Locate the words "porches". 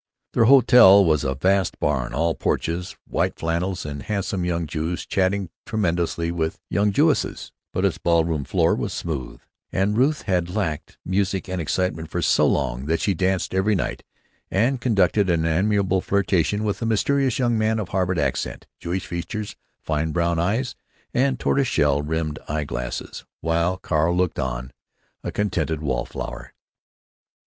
2.33-2.95